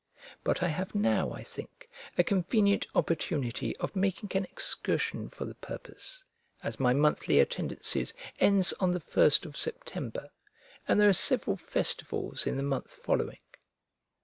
[0.43, 5.53] But I have now, I think, a convenient opportunity of making an excursion for the
[5.53, 6.23] purpose,
[6.63, 10.27] as my monthly attendances ends on the 1st of September,
[10.87, 13.37] and there are several festivals in the month following.